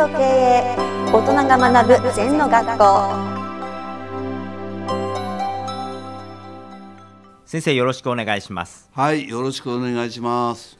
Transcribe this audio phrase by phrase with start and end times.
[0.00, 0.76] と経営
[1.12, 2.84] 大人が学ぶ禅の学校
[7.44, 10.78] 先生よろしくお願いしますはい、よろしくお願いします。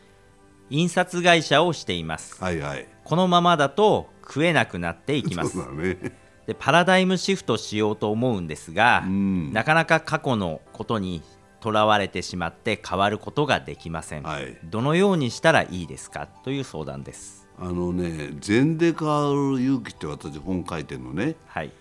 [0.71, 2.87] 印刷会社をしていますはいはい。
[3.05, 5.99] このままだと食えなくなっていきますそうだね。
[6.47, 11.23] でパラダイムシフトしようと思うんですが、んなかなか過去のことに
[11.61, 16.27] とらわれてしまって変わることができません、はいどのようにしたらいいですか？
[16.27, 21.37] という相談ですあのね、禅で変わる勇気って私本書いてるのね。
[21.47, 21.73] はい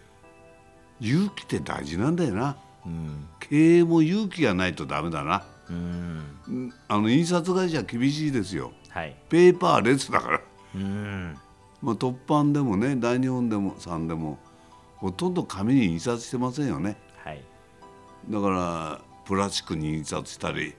[1.00, 2.58] 勇気って大事なんだよな。
[3.40, 5.44] 経営も勇気がないとダメだな。
[5.70, 8.74] うんうんあの印刷会社厳しいですよ。
[8.90, 10.42] はいペーパーレスだから。
[10.76, 11.38] うん
[11.82, 14.38] まあ突版でもね、大日本でもさんでも
[14.98, 16.98] ほとんど紙に印刷してませんよね。
[17.24, 17.42] はい
[18.30, 20.74] だからプラスチックに印刷したり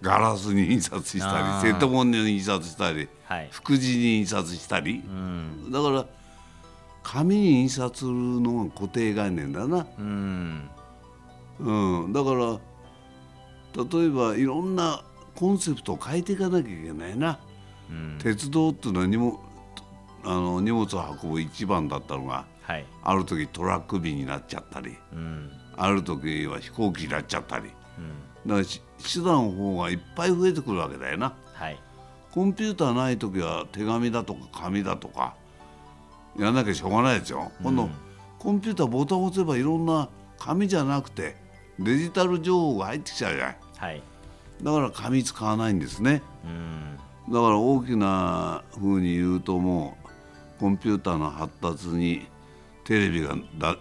[0.00, 3.48] ガラスに印刷したり瀬戸物に印刷したりはい。
[3.50, 5.70] 福字に印刷したり、うん。
[5.70, 6.06] だから
[7.02, 10.70] 紙に印刷するのが固定概念だな、うん。
[11.58, 12.58] うん、だから
[14.00, 15.02] 例えばいろんな
[15.34, 17.38] コンセプトを変えていかなきゃいけないな、
[17.90, 18.18] うん。
[18.22, 19.38] 鉄道っていうのは荷物
[20.24, 22.86] あの荷物を運ぶ一番だったのがはい。
[23.02, 24.96] ある時トラック便になっちゃったり。
[25.12, 27.66] うんある時は飛行機になっちゃったり。
[27.98, 31.34] うんだからし手段の方がいっぱい増えてくるわけだよな。
[31.52, 31.78] はい。
[32.30, 35.34] コンピューターない時は手紙だとか紙だとか。
[36.38, 37.88] やんなきゃしょうがないですよ、今度
[38.38, 41.34] コンピューターボタンを押せばいろんな紙じゃなくて
[41.78, 44.02] デジタル情報が入ってきちゃうじゃないはい。
[44.62, 46.22] だから紙使わないんですね。
[46.44, 46.96] うん。
[47.32, 49.96] だから大きな風に言うとも
[50.56, 52.26] うコンピューターの発達に
[52.84, 53.76] テレビがだ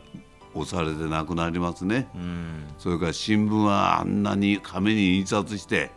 [0.55, 2.63] 押されてなくなりますね、うん。
[2.77, 5.91] それから新聞はあんなに紙に印刷して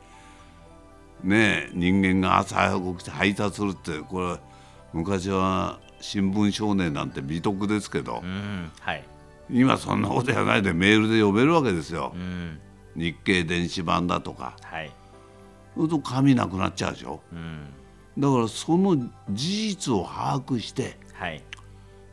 [1.22, 4.36] ねえ人間が朝早く起きて配達するってこれ
[4.92, 9.04] 昔は新聞少年なんて美徳ですけどうんはい。
[9.50, 12.12] 今そんなことやないでメールで読めるわけですよ。
[12.14, 12.60] うん。
[12.94, 14.56] 日経電子版だとか。
[14.62, 14.90] はい。
[15.74, 17.22] そうすると紙なくなっちゃうでしょ。
[17.32, 17.72] うん。
[18.18, 18.96] だからその
[19.30, 21.42] 事実を把握してはい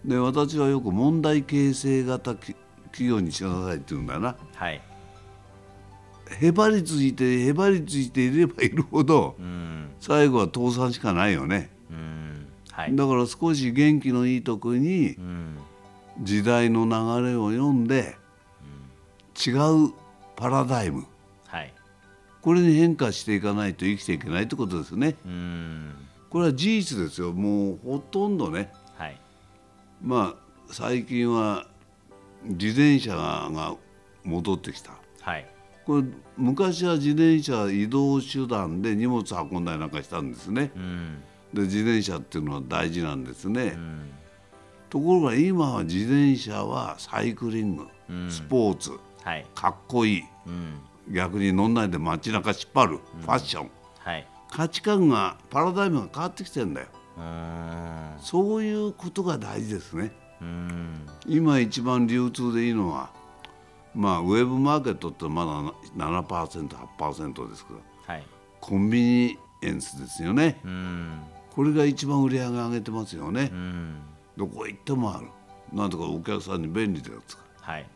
[0.05, 2.55] で私はよく問題形成型き
[2.91, 4.35] 企業にしなさいって言うんだよな。
[4.55, 4.81] はい。
[6.41, 9.89] へばりついてへばりついていればいるほどうん。
[9.99, 11.71] 最後は倒産しかないよね。
[11.89, 12.47] うん。
[12.71, 12.95] はい。
[12.95, 15.57] だから少し元気のいい時にうん。
[16.21, 18.15] 時代の流れを読んで
[19.45, 19.93] 違う
[20.35, 21.05] パラダイム。
[21.47, 21.73] はい。
[22.41, 25.15] これに変化していかないと生きていけないってことですね。
[25.25, 25.95] うん。
[26.29, 27.33] これは事実ですよ。
[27.33, 28.71] もうほとんどね。
[28.97, 29.19] はい
[30.01, 31.67] まあ最近は
[32.43, 33.75] 自転車が
[34.23, 34.91] 戻ってきた。
[35.21, 35.47] はい。
[35.85, 36.03] これ
[36.37, 40.71] 昔は自転車は移動手段で荷物運んだりなんかしたんですね。
[40.75, 41.23] うん。
[41.53, 44.09] で自転車っていうのは大事なんですね、うん。
[44.89, 48.31] ところが今は自転車はサイクリング、うん。
[48.31, 48.91] スポーツ
[49.23, 49.45] はい。
[49.55, 50.23] かっこいい。
[50.47, 51.13] うん。
[51.13, 53.71] 逆に乗んないで街中引っ張る、ファッション。
[53.99, 54.27] はい。
[54.49, 56.87] 価値観がパラダイムが変わってきてんだよ
[58.19, 60.11] そういうことが大事ですね。
[60.41, 61.07] うん。
[61.27, 63.09] 今一番流通でいいのは
[63.93, 65.51] まあウェブマーケットってまだ
[66.23, 68.23] 7%8% ですけどはい。
[68.59, 70.59] コンビニエンスですよね。
[70.63, 71.21] うん。
[71.51, 73.49] これが一番売り上げ上げてますよね。
[73.51, 73.97] うん。
[74.35, 75.27] どこ行ってもある。
[75.71, 77.87] なんとかお客さんに便利だよつかはい。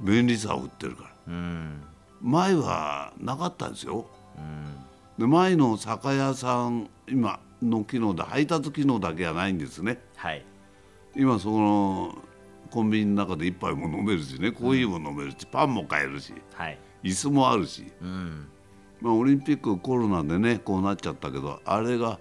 [0.00, 1.10] 便利さを売ってるから。
[1.28, 1.82] うん。
[2.20, 4.06] 前はなかったんですよ。
[4.36, 4.76] うん。
[5.18, 9.98] で前の酒屋さん今の機能で配達機能だけはないんですね。
[10.16, 10.44] はい。
[11.16, 12.14] 今その
[12.70, 16.78] コンビニの中で一杯も飲めるしねコーヒーも飲めるし、パンも買えるしはい。
[17.02, 18.48] 椅子もあるし、うん。
[19.00, 22.20] まあ、オリンピックコロナでねこうなっちゃったけどあれが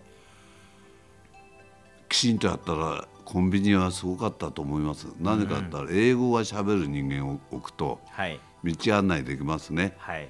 [2.07, 5.07] きちんとやったらコンビニはすごかったと思います。
[5.19, 8.39] なぜかって言ったら英語がしゃべる人間を置くとはい。
[8.63, 9.94] 道案内できますね。
[9.97, 10.29] はい。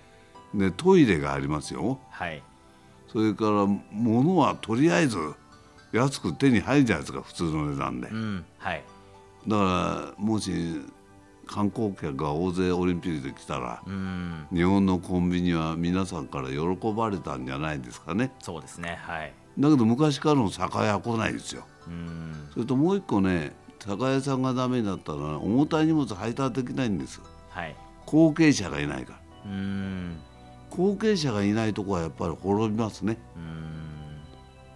[0.54, 2.00] でトイレがありますよ。
[2.10, 2.44] はい
[3.12, 5.18] それから物はとりあえず
[5.92, 8.08] 安く手に入るじゃないですか普通の値段で。
[8.10, 8.84] うんはい。
[9.48, 9.64] だか
[10.18, 10.52] らもし
[11.48, 14.48] 観光客が大勢オリンピックで来たらうん。
[14.54, 18.32] 日本のコンビニは皆さんから喜ばれたんじゃないですかね。
[18.40, 19.34] そうですねはい。
[19.58, 21.64] だけど昔からの酒屋は来ないですよ。
[21.88, 22.50] うん。
[22.54, 27.20] それともう一個ね酒屋さんがダメだったら重たい荷物配達できないんです
[27.50, 27.76] はい。
[28.06, 29.20] 後継者がいないから。
[29.46, 30.20] うん
[30.70, 33.18] 後継者がいないとこはやっぱり滅びますね。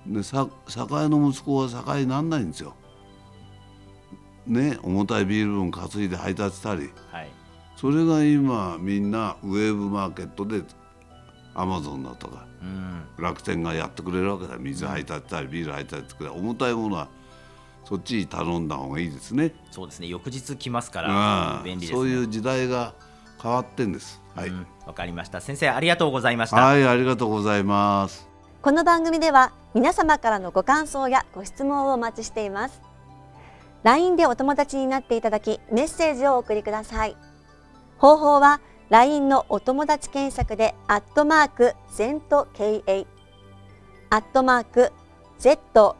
[0.06, 0.14] うん。
[0.14, 2.76] でさ酒屋の息子は酒屋になんないんですよ。
[4.46, 6.92] ね重たいビール分担いで配達したり。
[7.12, 7.30] はい。
[7.76, 10.62] それが今みんなウェブマーケットで
[11.54, 13.04] アマゾンだとかうん。
[13.18, 14.58] 楽天がやってくれるわけだ。
[14.58, 17.08] 水配達したりビール配達してく重たいものは
[17.86, 19.54] そっちに頼んだ方がいいですね。
[19.72, 20.08] そうですね。
[20.08, 21.64] 翌日来ますからうん。
[21.64, 21.98] 便利ですね。
[21.98, 22.94] そういう時代が
[23.44, 24.22] 変わってんです。
[24.36, 24.66] はい、うん。
[24.86, 25.42] わかりました。
[25.42, 28.28] 先生ありがとうございました、はい、ありがとうございます。
[28.62, 32.82] この番組では皆様からのご感想やご質問をお待ちしています。
[33.84, 37.18] LINE でお友達になっていただきメッセージをお送りください。
[37.98, 43.06] 方法は LINE のお友達検索でアットマーク ZENTKA
[44.10, 44.92] アットマーク
[45.40, 45.96] ZENTO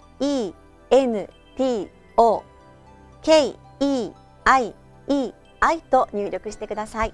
[3.24, 4.74] KEIEI
[5.90, 7.14] と入力してください